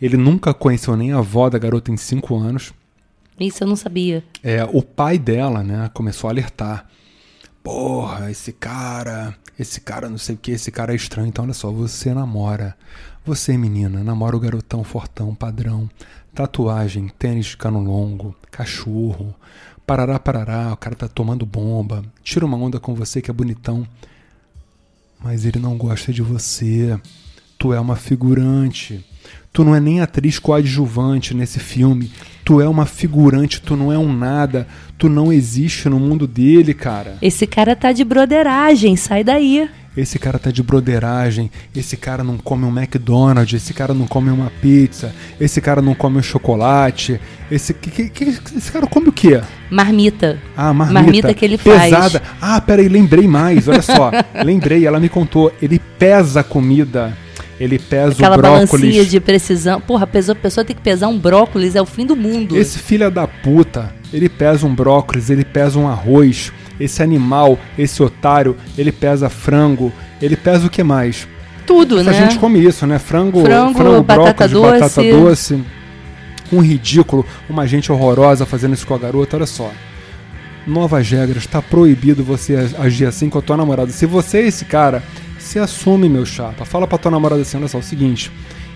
Ele 0.00 0.16
nunca 0.16 0.52
conheceu 0.52 0.96
nem 0.96 1.12
a 1.12 1.18
avó 1.18 1.48
da 1.48 1.58
garota 1.58 1.90
em 1.90 1.96
cinco 1.96 2.36
anos. 2.36 2.72
Isso 3.38 3.62
eu 3.62 3.68
não 3.68 3.76
sabia. 3.76 4.24
É, 4.42 4.64
o 4.64 4.82
pai 4.82 5.18
dela, 5.18 5.62
né, 5.62 5.90
começou 5.92 6.28
a 6.28 6.32
alertar. 6.32 6.86
Porra, 7.62 8.30
esse 8.30 8.52
cara, 8.52 9.34
esse 9.58 9.80
cara 9.80 10.08
não 10.08 10.18
sei 10.18 10.34
o 10.34 10.38
que, 10.38 10.52
esse 10.52 10.70
cara 10.70 10.92
é 10.92 10.96
estranho. 10.96 11.28
Então, 11.28 11.44
olha 11.44 11.52
só, 11.52 11.70
você 11.70 12.14
namora. 12.14 12.76
Você, 13.24 13.58
menina, 13.58 14.04
namora 14.04 14.36
o 14.36 14.40
garotão 14.40 14.84
fortão, 14.84 15.34
padrão. 15.34 15.90
Tatuagem, 16.34 17.08
tênis 17.18 17.46
de 17.46 17.56
cano 17.56 17.80
longo, 17.80 18.36
cachorro. 18.50 19.34
Parará, 19.86 20.18
parará, 20.18 20.72
o 20.72 20.76
cara 20.76 20.96
tá 20.96 21.06
tomando 21.06 21.46
bomba. 21.46 22.02
Tira 22.22 22.44
uma 22.44 22.56
onda 22.56 22.80
com 22.80 22.94
você 22.94 23.22
que 23.22 23.30
é 23.30 23.34
bonitão. 23.34 23.86
Mas 25.22 25.44
ele 25.44 25.60
não 25.60 25.76
gosta 25.76 26.12
de 26.12 26.22
você. 26.22 26.98
Tu 27.56 27.72
é 27.72 27.78
uma 27.78 27.94
figurante. 27.94 29.04
Tu 29.52 29.64
não 29.64 29.74
é 29.74 29.80
nem 29.80 30.00
atriz 30.00 30.40
coadjuvante 30.40 31.32
nesse 31.34 31.60
filme. 31.60 32.10
Tu 32.44 32.60
é 32.60 32.68
uma 32.68 32.84
figurante, 32.84 33.62
tu 33.62 33.76
não 33.76 33.92
é 33.92 33.96
um 33.96 34.12
nada. 34.12 34.66
Tu 34.98 35.08
não 35.08 35.32
existe 35.32 35.88
no 35.88 36.00
mundo 36.00 36.26
dele, 36.26 36.74
cara. 36.74 37.16
Esse 37.22 37.46
cara 37.46 37.76
tá 37.76 37.92
de 37.92 38.04
broderagem, 38.04 38.96
sai 38.96 39.22
daí. 39.22 39.70
Esse 39.96 40.18
cara 40.18 40.38
tá 40.38 40.50
de 40.50 40.62
broderagem, 40.62 41.50
esse 41.74 41.96
cara 41.96 42.22
não 42.22 42.36
come 42.36 42.64
um 42.64 42.76
McDonald's, 42.76 43.54
esse 43.54 43.72
cara 43.72 43.94
não 43.94 44.06
come 44.06 44.30
uma 44.30 44.50
pizza, 44.60 45.14
esse 45.40 45.60
cara 45.60 45.80
não 45.80 45.94
come 45.94 46.18
um 46.18 46.22
chocolate, 46.22 47.20
esse, 47.50 47.72
que, 47.72 48.10
que, 48.10 48.24
esse 48.24 48.70
cara 48.70 48.86
come 48.86 49.08
o 49.08 49.12
quê? 49.12 49.40
Marmita. 49.70 50.38
Ah, 50.56 50.72
marmita. 50.74 51.02
Marmita 51.02 51.34
que 51.34 51.44
ele 51.44 51.58
Pesada. 51.58 52.20
faz. 52.20 52.22
Ah, 52.40 52.60
peraí, 52.60 52.88
lembrei 52.88 53.26
mais, 53.26 53.68
olha 53.68 53.82
só. 53.82 54.10
lembrei, 54.44 54.86
ela 54.86 55.00
me 55.00 55.08
contou, 55.08 55.52
ele 55.62 55.80
pesa 55.98 56.40
a 56.40 56.44
comida. 56.44 57.16
Ele 57.58 57.78
pesa 57.78 58.12
Aquela 58.12 58.36
o 58.36 58.42
balancinha 58.42 58.66
brócolis. 58.66 59.10
de 59.10 59.18
precisão. 59.18 59.80
Porra, 59.80 60.04
a 60.04 60.06
pessoa, 60.06 60.36
a 60.36 60.40
pessoa 60.40 60.62
tem 60.62 60.76
que 60.76 60.82
pesar 60.82 61.08
um 61.08 61.18
brócolis, 61.18 61.74
é 61.74 61.80
o 61.80 61.86
fim 61.86 62.04
do 62.04 62.14
mundo. 62.14 62.54
Esse 62.54 62.78
filho 62.78 63.10
da 63.10 63.26
puta, 63.26 63.94
ele 64.12 64.28
pesa 64.28 64.66
um 64.66 64.74
brócolis, 64.74 65.30
ele 65.30 65.44
pesa 65.44 65.78
um 65.78 65.88
arroz. 65.88 66.52
Esse 66.78 67.02
animal, 67.02 67.58
esse 67.78 68.02
otário, 68.02 68.56
ele 68.76 68.92
pesa 68.92 69.28
frango. 69.28 69.92
Ele 70.20 70.36
pesa 70.36 70.66
o 70.66 70.70
que 70.70 70.82
mais? 70.82 71.26
Tudo, 71.66 71.98
A 71.98 72.02
né? 72.04 72.12
gente 72.12 72.38
come 72.38 72.64
isso, 72.64 72.86
né? 72.86 72.98
Frango, 72.98 73.42
Frango, 73.42 74.02
batata 74.02 74.46
brócolis, 74.46 74.80
batata 74.80 75.02
doce. 75.02 75.54
doce. 75.54 75.64
Um 76.52 76.60
ridículo, 76.60 77.26
uma 77.50 77.66
gente 77.66 77.90
horrorosa 77.90 78.46
fazendo 78.46 78.74
isso 78.74 78.86
com 78.86 78.94
a 78.94 78.98
garota. 78.98 79.36
Olha 79.36 79.46
só. 79.46 79.70
Novas 80.66 81.08
regras, 81.10 81.38
está 81.38 81.60
proibido 81.60 82.22
você 82.22 82.68
agir 82.78 83.06
assim 83.06 83.28
com 83.28 83.38
a 83.38 83.42
tua 83.42 83.56
namorada. 83.56 83.90
Se 83.90 84.06
você 84.06 84.38
é 84.38 84.46
esse 84.46 84.64
cara, 84.64 85.02
se 85.38 85.58
assume, 85.58 86.08
meu 86.08 86.24
chapa. 86.24 86.64
Fala 86.64 86.86
pra 86.86 86.98
tua 86.98 87.10
namorada 87.10 87.42
assim: 87.42 87.56
olha 87.56 87.68
só, 87.68 87.78
é 87.78 87.80
o 87.80 87.84
seguinte. 87.84 88.30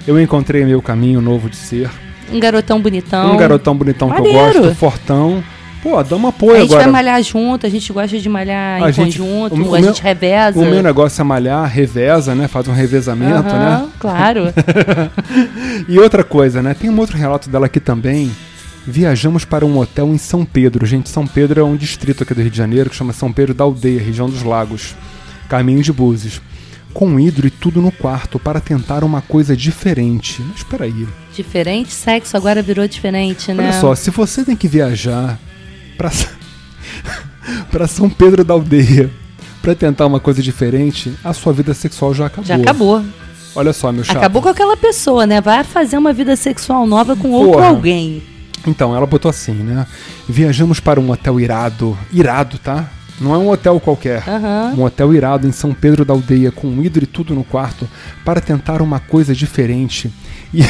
Eu 0.07 0.21
encontrei 0.21 0.65
meu 0.65 0.81
caminho 0.81 1.21
novo 1.21 1.49
de 1.49 1.57
ser. 1.57 1.91
Um 2.33 2.39
garotão 2.39 2.81
bonitão. 2.81 3.35
um 3.35 3.37
garotão 3.37 3.77
bonitão 3.77 4.11
que 4.11 4.21
eu 4.21 4.33
gosto, 4.33 4.75
fortão. 4.75 5.43
Pô, 5.83 6.03
dá 6.03 6.15
um 6.17 6.27
apoio 6.27 6.57
A 6.57 6.61
gente 6.61 6.67
agora. 6.75 6.83
vai 6.85 6.93
malhar 6.93 7.23
junto, 7.23 7.67
a 7.67 7.71
gente 7.71 7.91
gosta 7.91 8.19
de 8.19 8.29
malhar 8.29 8.83
A 8.83 8.91
em 8.91 8.93
gente- 8.93 9.19
conjunto, 9.19 9.55
o- 9.55 9.71
o 9.71 9.75
a 9.75 9.81
meu- 9.81 9.89
gente 9.89 10.03
reveza. 10.03 10.59
O 10.59 10.63
meu 10.65 10.83
negócio 10.83 11.21
é 11.21 11.25
malhar, 11.25 11.67
reveza, 11.67 12.35
né? 12.35 12.47
Faz 12.49 12.69
um 12.69 12.73
revezamento, 12.73 13.49
Aham, 13.49 13.81
né? 13.83 13.89
Claro. 13.99 14.43
E 15.89 15.99
outra 15.99 16.23
coisa, 16.23 16.63
né? 16.63 16.75
Tem 16.75 16.91
um 16.91 16.99
outro 16.99 17.17
relato 17.17 17.49
dela 17.49 17.67
aqui 17.67 17.81
também. 17.81 18.31
Viajamos 18.87 19.45
para 19.45 19.65
um 19.65 19.79
hotel 19.79 20.09
em 20.09 20.19
São 20.19 20.45
Pedro. 20.45 20.85
Gente, 20.87 21.09
São 21.09 21.27
Pedro 21.27 21.61
é 21.61 21.65
um 21.65 21.77
distrito 21.77 22.23
aqui 22.23 22.35
do 22.35 22.41
Rio 22.43 22.51
de 22.51 22.57
Janeiro 22.59 22.91
que 22.91 22.97
chama 22.97 23.13
São 23.13 23.33
Pedro 23.33 23.55
da 23.55 23.65
Aldeia, 23.65 24.01
região 24.03 24.29
dos 24.29 24.43
lagos. 24.43 24.95
Caminho 25.49 25.83
de 25.83 25.93
Búzios. 25.93 26.41
Com 26.93 27.21
hidro 27.21 27.47
e 27.47 27.51
tudo 27.51 27.81
no 27.81 27.93
quarto 27.93 28.39
para 28.39 28.59
tentar 28.61 29.05
uma 29.05 29.21
coisa 29.23 29.57
diferente. 29.57 30.43
Mas 30.53 30.63
peraí. 30.65 31.07
diferente, 31.35 31.93
sexo 31.93 32.37
agora 32.37 32.61
virou 32.63 32.87
diferente, 32.89 33.53
né? 33.53 33.65
Olha 33.71 33.81
só, 33.81 33.95
se 33.95 34.11
você 34.11 34.45
tem 34.45 34.57
que 34.57 34.67
viajar 34.67 35.39
para 36.01 36.11
para 37.71 37.87
São 37.87 38.09
Pedro 38.09 38.43
da 38.43 38.55
Aldeia 38.55 39.11
para 39.61 39.75
tentar 39.75 40.07
uma 40.07 40.19
coisa 40.19 40.43
diferente, 40.43 41.13
a 41.23 41.35
sua 41.35 41.53
vida 41.53 41.75
sexual 41.75 42.15
já 42.15 42.27
acabou. 42.27 42.47
Já 42.47 42.55
acabou. 42.57 43.05
Olha 43.55 43.75
só, 43.75 43.93
meu 43.93 44.03
chato. 44.03 44.17
Acabou 44.17 44.41
com 44.41 44.49
aquela 44.49 44.75
pessoa, 44.75 45.27
né? 45.27 45.39
Vai 45.39 45.63
fazer 45.65 45.99
uma 45.99 46.15
vida 46.15 46.35
sexual 46.35 46.87
nova 46.87 47.15
com 47.15 47.31
outro 47.31 47.53
Porra. 47.53 47.67
alguém. 47.67 48.23
Então, 48.67 48.97
ela 48.97 49.05
botou 49.07 49.29
assim, 49.29 49.53
né? 49.53 49.87
Viajamos 50.27 50.81
para 50.81 50.99
um 50.99 51.11
hotel 51.11 51.39
irado. 51.39 51.99
Irado, 52.11 52.57
tá? 52.57 52.89
Não 53.21 53.35
é 53.35 53.39
um 53.39 53.51
hotel 53.51 53.79
qualquer. 53.81 54.27
Aham. 54.27 54.75
Um 54.79 54.85
hotel 54.85 55.13
irado 55.13 55.47
em 55.47 55.53
São 55.53 55.75
Pedro 55.75 56.07
da 56.07 56.15
Aldeia, 56.15 56.51
com 56.51 56.83
hidro 56.83 57.05
e 57.05 57.07
tudo 57.07 57.35
no 57.35 57.45
quarto, 57.45 57.87
para 58.25 58.41
tentar 58.41 58.81
uma 58.81 58.99
coisa 58.99 59.35
diferente. 59.35 60.11
E, 60.55 60.63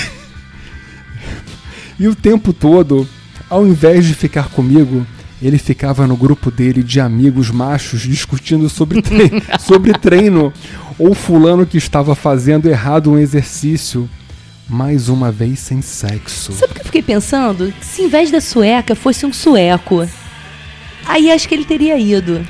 e 2.00 2.08
o 2.08 2.14
tempo 2.16 2.52
todo, 2.52 3.06
ao 3.48 3.64
invés 3.64 4.04
de 4.04 4.14
ficar 4.14 4.48
comigo, 4.48 5.06
ele 5.42 5.58
ficava 5.58 6.06
no 6.06 6.16
grupo 6.16 6.50
dele 6.50 6.82
de 6.82 7.00
amigos 7.00 7.50
machos 7.50 8.02
discutindo 8.02 8.68
sobre, 8.68 9.00
tre- 9.02 9.42
sobre 9.58 9.92
treino 9.92 10.52
ou 10.98 11.14
fulano 11.14 11.64
que 11.66 11.78
estava 11.78 12.14
fazendo 12.14 12.68
errado 12.68 13.10
um 13.10 13.18
exercício. 13.18 14.08
Mais 14.68 15.08
uma 15.08 15.32
vez 15.32 15.58
sem 15.58 15.82
sexo. 15.82 16.52
Sabe 16.52 16.70
o 16.70 16.74
que 16.76 16.80
eu 16.82 16.84
fiquei 16.84 17.02
pensando? 17.02 17.74
Se 17.80 18.02
em 18.02 18.08
vez 18.08 18.30
da 18.30 18.40
sueca 18.40 18.94
fosse 18.94 19.26
um 19.26 19.32
sueco, 19.32 20.08
aí 21.04 21.28
acho 21.30 21.48
que 21.48 21.54
ele 21.56 21.64
teria 21.64 21.98
ido. 21.98 22.46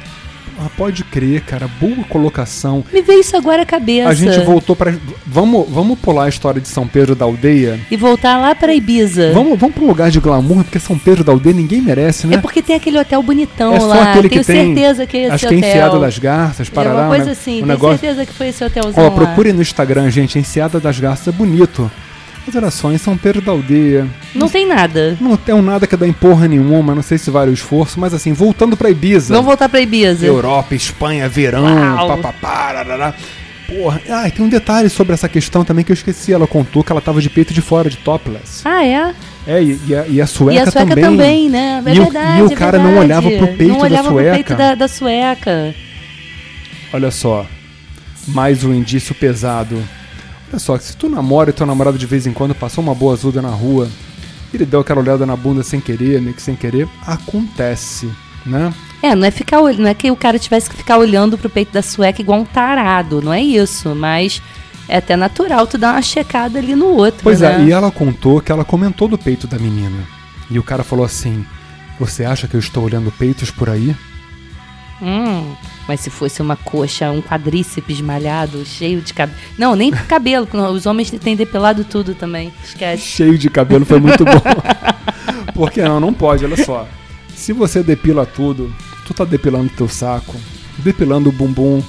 Ah, 0.59 0.69
pode 0.77 1.03
crer, 1.05 1.41
cara. 1.41 1.67
Boa 1.81 2.05
colocação. 2.05 2.85
Me 2.93 3.01
veio 3.01 3.21
isso 3.21 3.35
agora 3.35 3.63
à 3.63 3.65
cabeça. 3.65 4.11
A 4.11 4.15
gente 4.15 4.39
voltou 4.45 4.77
para 4.77 4.95
vamos 5.31 5.67
vamos 5.71 5.99
pular 5.99 6.25
a 6.25 6.29
história 6.29 6.61
de 6.61 6.69
São 6.69 6.87
Pedro 6.87 7.15
da 7.15 7.25
Aldeia. 7.25 7.79
E 7.91 7.97
voltar 7.97 8.37
lá 8.39 8.55
pra 8.55 8.75
Ibiza. 8.75 9.33
Vamos 9.33 9.59
vamos 9.59 9.75
para 9.75 9.85
um 9.85 9.87
lugar 9.89 10.11
de 10.11 10.19
glamour, 10.21 10.65
porque 10.65 10.79
São 10.79 10.99
Pedro 10.99 11.23
da 11.25 11.33
Aldeia 11.33 11.55
ninguém 11.55 11.81
merece, 11.81 12.27
né? 12.27 12.37
É 12.37 12.39
porque 12.39 12.61
tem 12.63 12.77
aquele 12.77 12.99
hotel 12.99 13.23
bonitão 13.23 13.73
É 13.75 13.81
só 13.81 13.87
lá. 13.87 14.11
aquele 14.11 14.29
Tenho 14.29 14.41
que 14.43 14.47
tem- 14.53 14.75
certeza 14.75 15.07
que 15.07 15.17
é 15.17 15.21
esse 15.25 15.33
Acho 15.33 15.49
que 15.49 15.55
é 15.55 15.59
hotel. 15.59 15.71
Enseada 15.71 15.99
das 15.99 16.19
Garças, 16.19 16.69
É 16.69 16.71
Parará. 16.71 17.01
uma 17.01 17.09
coisa 17.09 17.25
né? 17.27 17.33
assim, 17.33 17.51
um 17.51 17.55
tenho 17.57 17.67
negócio... 17.67 17.99
certeza 17.99 18.27
que 18.27 18.33
foi 18.33 18.49
esse 18.49 18.65
hotelzão 18.65 19.07
Ó, 19.07 19.11
procure 19.11 19.53
no 19.53 19.63
Instagram, 19.63 20.11
gente, 20.11 20.39
Enseada 20.39 20.81
das 20.81 20.99
Garças 20.99 21.29
é 21.29 21.33
bonito. 21.33 21.91
Mas 22.47 22.57
olha 22.57 22.71
só, 22.71 22.91
em 22.91 22.97
São 22.97 23.17
Pedro 23.19 23.43
da 23.43 23.53
Aldeia, 23.53 24.09
Não 24.35 24.49
tem 24.49 24.67
nada. 24.67 25.17
não 25.21 25.37
tem 25.37 25.61
nada 25.61 25.87
que 25.87 25.95
dá 25.95 26.07
em 26.09 26.13
porra 26.13 26.49
nenhuma, 26.49 26.95
não 26.95 27.03
sei 27.03 27.19
se 27.19 27.31
vale 27.31 27.51
o 27.51 27.55
esforço, 27.55 28.01
mas 28.01 28.15
assim, 28.15 28.33
voltando 28.33 28.77
pra 28.79 28.89
Ibiza. 28.91 29.35
Vamos 29.35 29.47
voltar 29.47 29.69
pra 29.69 29.79
Ibiza. 29.81 30.25
Europa, 30.27 30.75
Espanha, 30.75 31.29
verão, 31.29 31.63
papapá. 32.09 32.75
Porra, 33.71 34.01
ah, 34.11 34.27
e 34.27 34.31
tem 34.33 34.45
um 34.45 34.49
detalhe 34.49 34.89
sobre 34.89 35.15
essa 35.15 35.29
questão 35.29 35.65
também 35.65 35.85
que 35.85 35.93
eu 35.93 35.95
esqueci. 35.95 36.33
Ela 36.33 36.47
contou 36.47 36.83
que 36.83 36.91
ela 36.91 37.01
tava 37.01 37.21
de 37.21 37.31
peito 37.31 37.55
de 37.55 37.61
fora, 37.63 37.89
de 37.89 37.97
topless. 37.99 38.63
Ah, 38.65 38.85
é? 38.85 39.15
É, 39.47 39.63
e, 39.63 39.81
e 39.87 39.95
a, 39.95 40.07
e 40.09 40.21
a 40.21 40.27
sueca, 40.27 40.59
E 40.59 40.59
a 40.61 40.71
sueca 40.71 40.97
também, 41.01 41.49
né? 41.49 41.83
É 41.87 41.95
E 41.95 42.01
o- 42.01 42.03
verdade. 42.05 42.39
e 42.41 42.43
o 42.43 42.53
é 42.53 42.55
cara 42.57 42.79
não 42.79 42.91
verdade. 42.99 43.05
olhava 43.07 43.31
pro 43.31 43.57
peito 43.57 43.73
não 43.73 43.79
da 43.79 43.85
olhava 43.85 44.09
sueca. 44.09 44.29
pro 44.31 44.35
peito 44.45 44.55
da, 44.57 44.75
da 44.75 44.89
sueca. 44.89 45.75
Olha 46.93 47.11
só, 47.11 47.47
mais 48.29 48.65
um 48.65 48.75
indício 48.75 49.15
pesado. 49.15 49.83
Olha 50.51 50.59
só, 50.59 50.77
se 50.79 50.97
tu 50.97 51.09
namora 51.09 51.51
e 51.51 51.53
teu 51.53 51.65
namorado 51.67 51.97
de 51.97 52.07
vez 52.07 52.27
em 52.27 52.33
quando 52.33 52.55
passou 52.55 52.83
uma 52.83 52.95
boa 52.95 53.13
azuda 53.15 53.41
na 53.41 53.51
rua, 53.51 53.89
ele 54.53 54.67
deu 54.67 54.81
aquela 54.81 55.01
olhada 55.01 55.25
na 55.25 55.37
bunda 55.37 55.63
sem 55.63 55.81
querer, 55.81 56.21
meio 56.21 56.35
que 56.35 56.43
sem 56.43 56.57
querer, 56.57 56.89
acontece, 57.07 58.11
né? 58.45 58.73
É, 59.03 59.15
não 59.15 59.27
é 59.27 59.31
ficar 59.31 59.61
não 59.61 59.89
é 59.89 59.95
que 59.95 60.11
o 60.11 60.17
cara 60.17 60.39
tivesse 60.39 60.69
que 60.69 60.77
ficar 60.77 60.99
olhando 60.99 61.39
pro 61.39 61.49
peito 61.49 61.73
da 61.73 61.83
sueca 61.83 62.21
igual 62.21 62.41
um 62.41 62.45
tarado, 62.45 63.23
não 63.23 63.33
é 63.33 63.41
isso, 63.41 63.95
mas 63.95 64.43
é 64.89 64.97
até 64.99 65.17
natural 65.17 65.67
tu 65.67 65.79
dar 65.79 65.93
uma 65.93 66.03
checada 66.03 66.59
ali 66.59 66.75
no 66.75 66.87
outro, 66.87 67.21
Pois 67.23 67.41
né? 67.41 67.63
é, 67.63 67.65
e 67.65 67.71
ela 67.73 67.91
contou 67.91 68.41
que 68.41 68.51
ela 68.53 68.65
comentou 68.65 69.09
do 69.09 69.17
peito 69.17 69.47
da 69.47 69.59
menina. 69.59 69.99
E 70.51 70.59
o 70.59 70.63
cara 70.63 70.83
falou 70.83 71.05
assim: 71.05 71.47
Você 71.99 72.25
acha 72.25 72.49
que 72.49 72.55
eu 72.57 72.61
estou 72.61 72.85
olhando 72.85 73.13
peitos 73.13 73.51
por 73.51 73.71
aí? 73.71 73.95
Hum, 75.01 75.55
mas 75.89 76.01
se 76.01 76.11
fosse 76.11 76.43
uma 76.43 76.57
coxa, 76.57 77.11
um 77.11 77.23
quadríceps 77.23 78.01
malhado, 78.01 78.67
cheio 78.67 79.01
de 79.01 79.15
cabelo. 79.15 79.39
Não, 79.57 79.75
nem 79.75 79.91
cabelo, 79.91 80.47
os 80.73 80.85
homens 80.87 81.11
têm 81.11 81.35
depilado 81.37 81.85
tudo 81.85 82.15
também. 82.15 82.53
Esquece. 82.63 83.03
Cheio 83.03 83.39
de 83.39 83.49
cabelo 83.49 83.87
foi 83.87 83.99
muito 83.99 84.25
bom. 84.25 84.43
Porque 85.55 85.81
não, 85.83 86.01
não 86.01 86.13
pode, 86.13 86.45
olha 86.45 86.63
só. 86.63 86.87
Se 87.41 87.55
você 87.55 87.83
depila 87.83 88.27
tudo, 88.27 88.71
tu 89.07 89.15
tá 89.15 89.25
depilando 89.25 89.71
teu 89.75 89.89
saco, 89.89 90.37
depilando 90.77 91.31
o 91.31 91.33
bumbum. 91.33 91.83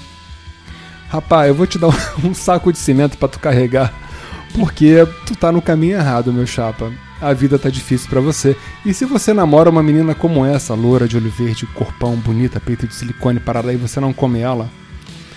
Rapaz, 1.10 1.50
eu 1.50 1.54
vou 1.56 1.68
te 1.68 1.78
dar 1.78 1.90
um, 2.24 2.34
saco 2.34 2.72
de 2.72 2.78
cimento 2.80 3.18
pra 3.18 3.28
tu 3.28 3.38
carregar, 3.38 3.94
porque 4.56 5.06
tu 5.26 5.36
tá 5.36 5.52
no 5.52 5.62
caminho 5.62 5.98
errado, 5.98 6.32
meu 6.32 6.48
chapa. 6.48 6.90
A 7.20 7.34
vida 7.34 7.60
tá 7.60 7.70
difícil 7.70 8.10
pra 8.10 8.22
você. 8.22 8.56
E 8.86 8.94
se 8.94 9.04
você 9.04 9.34
namora 9.34 9.70
uma 9.70 9.84
menina 9.84 10.16
como 10.16 10.46
essa, 10.46 10.74
loura 10.74 11.06
de 11.06 11.18
olho 11.18 11.30
verde, 11.30 11.66
corpão, 11.76 12.16
bonita, 12.16 12.58
peito 12.62 12.88
de 12.88 12.96
silicone, 12.96 13.42
parada, 13.42 13.74
e 13.74 13.76
você 13.78 14.00
não 14.00 14.14
come 14.14 14.40
ela, 14.40 14.70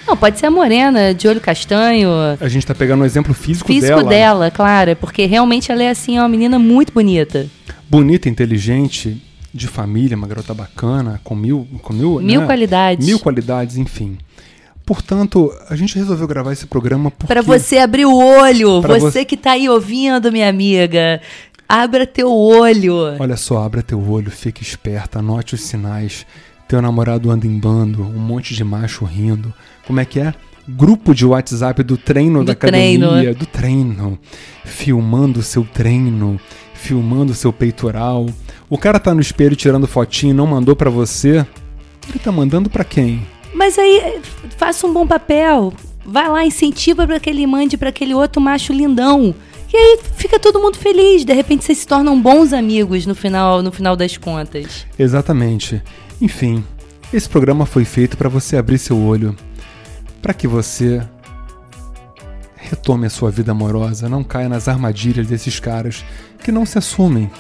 Não, 0.07 0.17
pode 0.17 0.39
ser 0.39 0.47
a 0.47 0.51
morena, 0.51 1.13
de 1.13 1.27
olho 1.27 1.41
castanho. 1.41 2.09
a 2.41 2.49
gente 2.49 2.65
tá 2.65 2.75
pegando 2.75 3.03
um 3.03 3.05
exemplo 3.05 3.35
físico, 3.35 3.67
Físico 3.67 3.97
dela. 3.97 4.09
dela, 4.09 4.51
claro, 4.53 4.95
porque 4.95 5.27
realmente 5.27 5.73
ela 5.73 5.83
é 5.83 5.91
assim, 5.91 6.17
é 6.17 6.21
uma 6.21 6.29
menina 6.29 6.57
muito 6.57 6.93
bonita. 6.93 7.49
bonita, 7.91 8.29
inteligente, 8.29 9.21
de 9.55 9.69
família, 9.69 10.17
uma 10.17 10.27
garota 10.27 10.53
bacana, 10.53 11.21
com 11.23 11.35
mil, 11.37 11.67
com 11.81 11.93
mil, 11.93 12.21
Mil 12.21 12.41
né? 12.41 12.47
qualidades. 12.47 13.07
mil 13.07 13.19
qualidades, 13.21 13.77
enfim. 13.77 14.19
Portanto, 14.85 15.51
a 15.71 15.77
gente 15.77 15.97
resolveu 15.97 16.27
gravar 16.27 16.53
esse 16.53 16.67
programa 16.67 17.11
porque 17.11 17.33
Pra 17.33 17.41
você 17.41 17.79
abrir 17.79 18.05
o 18.05 18.15
olho, 18.15 18.83
você 18.83 19.01
você- 19.01 19.25
que 19.25 19.37
tá 19.37 19.53
aí 19.53 19.69
ouvindo, 19.69 20.31
minha 20.31 20.49
amiga. 20.49 21.21
Abra 21.67 22.07
teu 22.07 22.31
olho. 22.31 22.95
Olha 23.19 23.37
só, 23.37 23.63
abra 23.65 23.83
teu 23.83 23.99
olho, 24.11 24.31
fique 24.31 24.63
esperta, 24.63 25.21
anote 25.21 25.55
os 25.55 25.63
sinais. 25.63 26.27
Teu 26.69 26.83
namorado 26.83 27.31
anda 27.31 27.47
em 27.47 27.59
bando, 27.59 28.03
um 28.03 28.19
monte 28.19 28.55
de 28.55 28.63
macho 28.65 29.05
rindo. 29.05 29.55
Como 29.87 30.01
é 30.01 30.05
que 30.05 30.21
é? 30.21 30.35
Grupo 30.69 31.15
de 31.15 31.25
WhatsApp 31.25 31.83
do 31.83 31.97
treino 31.97 32.41
Do 32.41 32.47
da 32.47 32.55
treino. 32.55 33.07
academia, 33.07 33.35
do 33.35 33.47
treino, 33.47 34.19
filmando 34.65 35.41
o 35.41 35.43
seu 35.43 35.65
treino, 35.65 36.39
filmando 36.75 37.33
o 37.33 37.35
seu 37.35 37.53
peitoral. 37.53 38.27
O 38.69 38.79
cara 38.79 38.99
tá 38.99 39.15
no 39.15 39.21
espelho 39.21 39.55
tirando 39.55 39.87
fotinho 39.87 40.31
e 40.31 40.35
não 40.35 40.47
mandou 40.47 40.75
pra 40.75 40.91
você. 40.91 41.47
Ele 42.09 42.19
tá 42.19 42.33
mandando 42.33 42.69
pra 42.69 42.85
quem? 42.85 43.27
Mas 43.55 43.79
aí, 43.79 44.21
faça 44.57 44.87
um 44.87 44.93
bom 44.93 45.07
papel. 45.07 45.73
Vai 46.05 46.29
lá, 46.29 46.45
incentiva 46.45 47.07
para 47.07 47.21
que 47.21 47.31
ele 47.31 47.47
mande 47.47 47.77
para 47.77 47.89
aquele 47.89 48.15
outro 48.15 48.41
macho 48.41 48.73
lindão. 48.73 49.35
E 49.73 49.77
aí 49.77 49.99
fica 50.17 50.39
todo 50.39 50.61
mundo 50.61 50.77
feliz. 50.77 51.25
De 51.25 51.33
repente 51.33 51.65
vocês 51.65 51.79
se 51.79 51.87
tornam 51.87 52.21
bons 52.21 52.53
amigos 52.53 53.07
no 53.07 53.15
final, 53.15 53.63
no 53.63 53.73
final 53.73 53.97
das 53.97 54.17
contas. 54.17 54.87
Exatamente. 54.99 55.83
Enfim, 56.21 56.65
esse 57.13 57.29
programa 57.29 57.65
foi 57.67 57.85
feito 57.85 58.17
para 58.17 58.29
você 58.29 58.57
abrir 58.57 58.79
seu 58.79 58.99
olho. 58.99 59.35
para 60.25 60.33
que 60.33 60.49
você 60.49 61.03
retome 62.57 63.07
a 63.07 63.11
sua 63.11 63.31
vida 63.31 63.53
amorosa, 63.53 64.09
não 64.09 64.25
caia 64.25 64.49
nas 64.49 64.69
armadilhas 64.69 65.27
desses 65.27 65.61
caras 65.61 66.03
que 66.43 66.51
não 66.51 66.65
se 66.65 66.79
assumem. 66.79 67.31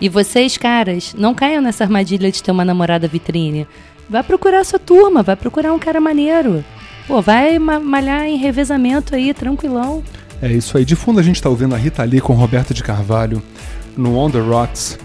E 0.00 0.08
vocês, 0.08 0.56
caras, 0.56 1.14
não 1.16 1.34
caiam 1.34 1.60
nessa 1.60 1.84
armadilha 1.84 2.30
de 2.30 2.42
ter 2.42 2.50
uma 2.50 2.64
namorada 2.64 3.06
vitrine. 3.06 3.66
Vai 4.08 4.22
procurar 4.22 4.64
sua 4.64 4.78
turma, 4.78 5.22
vai 5.22 5.36
procurar 5.36 5.72
um 5.72 5.78
cara 5.78 6.00
maneiro. 6.00 6.64
Pô, 7.06 7.20
vai 7.20 7.58
malhar 7.58 8.24
em 8.26 8.36
revezamento 8.36 9.14
aí, 9.14 9.34
tranquilão. 9.34 10.02
É 10.40 10.50
isso 10.50 10.78
aí. 10.78 10.84
De 10.84 10.96
fundo 10.96 11.20
a 11.20 11.22
gente 11.22 11.42
tá 11.42 11.48
ouvindo 11.48 11.74
a 11.74 11.78
Rita 11.78 12.02
Lee 12.02 12.20
com 12.20 12.32
Roberto 12.32 12.72
de 12.72 12.82
Carvalho 12.82 13.42
no 13.96 14.16
On 14.16 14.30
The 14.30 14.40
Rocks, 14.40 14.98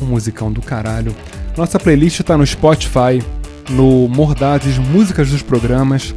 um 0.00 0.06
musicão 0.06 0.52
do 0.52 0.62
caralho. 0.62 1.14
Nossa 1.56 1.78
playlist 1.78 2.20
tá 2.20 2.36
no 2.36 2.46
Spotify, 2.46 3.22
no 3.70 4.08
Mordazes 4.08 4.78
Músicas 4.78 5.30
dos 5.30 5.42
Programas. 5.42 6.14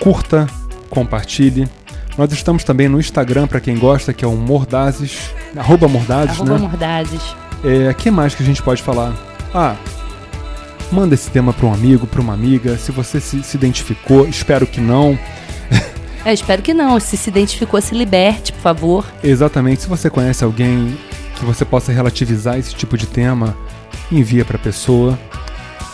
Curta, 0.00 0.46
compartilhe. 0.90 1.68
Nós 2.16 2.32
estamos 2.32 2.64
também 2.64 2.88
no 2.88 2.98
Instagram 2.98 3.46
para 3.46 3.60
quem 3.60 3.78
gosta, 3.78 4.12
que 4.12 4.24
é 4.24 4.28
o 4.28 4.36
Mordazes, 4.36 5.30
arroba 5.56 5.88
Mordazes, 5.88 6.36
arroba 6.36 6.54
né? 6.54 6.58
Mordazes. 6.58 7.36
É, 7.64 7.92
que 7.94 8.10
mais 8.10 8.34
que 8.34 8.42
a 8.42 8.46
gente 8.46 8.62
pode 8.62 8.82
falar? 8.82 9.12
Ah, 9.54 9.76
manda 10.92 11.14
esse 11.14 11.30
tema 11.30 11.52
para 11.52 11.66
um 11.66 11.72
amigo, 11.72 12.06
para 12.06 12.20
uma 12.20 12.34
amiga. 12.34 12.76
Se 12.76 12.92
você 12.92 13.20
se, 13.20 13.42
se 13.42 13.56
identificou, 13.56 14.26
espero 14.26 14.66
que 14.66 14.80
não. 14.80 15.18
É, 16.24 16.32
espero 16.34 16.60
que 16.60 16.74
não. 16.74 16.98
Se 17.00 17.16
se 17.16 17.30
identificou, 17.30 17.80
se 17.80 17.94
liberte, 17.94 18.52
por 18.52 18.60
favor. 18.60 19.06
Exatamente. 19.22 19.82
Se 19.82 19.88
você 19.88 20.10
conhece 20.10 20.44
alguém 20.44 20.98
que 21.36 21.44
você 21.44 21.64
possa 21.64 21.92
relativizar 21.92 22.58
esse 22.58 22.74
tipo 22.74 22.98
de 22.98 23.06
tema, 23.06 23.56
envia 24.10 24.44
para 24.44 24.56
a 24.56 24.60
pessoa. 24.60 25.18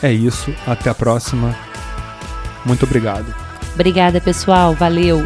É 0.02 0.10
isso. 0.10 0.52
Até 0.66 0.90
a 0.90 0.94
próxima. 0.94 1.54
Muito 2.64 2.84
obrigado. 2.84 3.32
Obrigada, 3.74 4.20
pessoal. 4.20 4.74
Valeu. 4.74 5.22